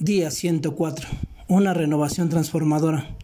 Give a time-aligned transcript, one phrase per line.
[0.00, 1.08] Día 104.
[1.48, 3.16] Una renovación transformadora.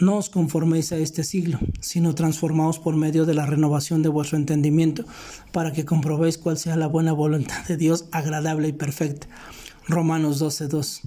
[0.00, 4.38] No os conforméis a este siglo, sino transformaos por medio de la renovación de vuestro
[4.38, 5.04] entendimiento,
[5.50, 9.26] para que comprobéis cuál sea la buena voluntad de Dios agradable y perfecta.
[9.88, 11.00] Romanos 12:2.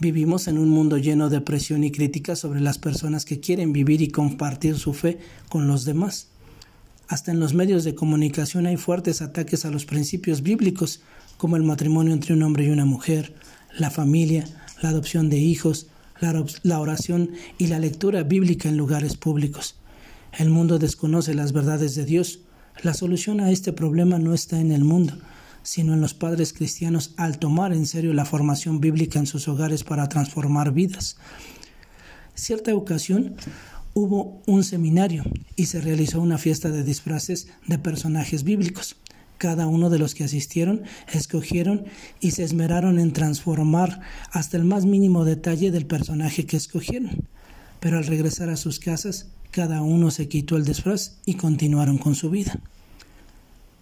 [0.00, 4.02] Vivimos en un mundo lleno de presión y crítica sobre las personas que quieren vivir
[4.02, 6.26] y compartir su fe con los demás.
[7.06, 11.00] Hasta en los medios de comunicación hay fuertes ataques a los principios bíblicos,
[11.36, 13.34] como el matrimonio entre un hombre y una mujer,
[13.80, 14.44] la familia,
[14.82, 15.88] la adopción de hijos,
[16.20, 19.76] la oración y la lectura bíblica en lugares públicos.
[20.38, 22.40] El mundo desconoce las verdades de Dios.
[22.82, 25.14] La solución a este problema no está en el mundo,
[25.62, 29.82] sino en los padres cristianos al tomar en serio la formación bíblica en sus hogares
[29.82, 31.16] para transformar vidas.
[32.34, 33.34] Cierta ocasión
[33.94, 35.24] hubo un seminario
[35.56, 38.96] y se realizó una fiesta de disfraces de personajes bíblicos.
[39.40, 41.86] Cada uno de los que asistieron escogieron
[42.20, 47.26] y se esmeraron en transformar hasta el más mínimo detalle del personaje que escogieron.
[47.80, 52.14] Pero al regresar a sus casas, cada uno se quitó el disfraz y continuaron con
[52.14, 52.60] su vida.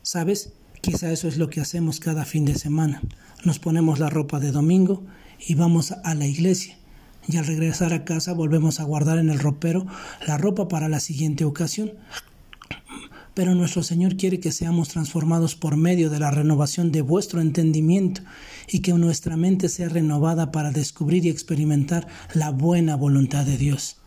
[0.03, 0.53] ¿Sabes?
[0.81, 3.03] Quizá eso es lo que hacemos cada fin de semana.
[3.45, 5.03] Nos ponemos la ropa de domingo
[5.45, 6.78] y vamos a la iglesia.
[7.27, 9.89] Y al regresar a casa volvemos a guardar en el ropero
[10.25, 11.95] la ropa para la siguiente ocasión
[13.39, 18.22] pero nuestro Señor quiere que seamos transformados por medio de la renovación de vuestro entendimiento
[18.67, 23.98] y que nuestra mente sea renovada para descubrir y experimentar la buena voluntad de Dios.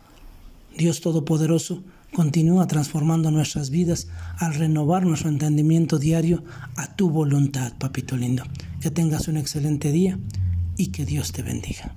[0.76, 6.44] Dios Todopoderoso continúa transformando nuestras vidas al renovar nuestro entendimiento diario
[6.76, 8.42] a tu voluntad, papito lindo.
[8.82, 10.18] Que tengas un excelente día
[10.76, 11.96] y que Dios te bendiga.